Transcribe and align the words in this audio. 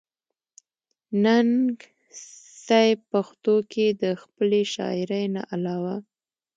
ننګ 1.23 1.75
صېب 2.65 2.99
پښتو 3.11 3.53
کښې 3.71 3.87
َد 4.01 4.03
خپلې 4.21 4.61
شاعرۍ 4.73 5.25
نه 5.35 5.41
علاوه 5.53 5.95